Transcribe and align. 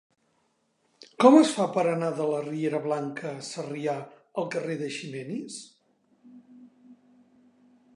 Com 1.23 1.37
es 1.39 1.51
fa 1.57 1.67
per 1.75 1.83
anar 1.91 2.09
de 2.21 2.27
la 2.31 2.41
riera 2.47 2.81
Blanca 2.87 3.35
Sarrià 3.51 3.95
al 4.45 4.51
carrer 4.57 4.79
d'Eiximenis? 4.81 5.63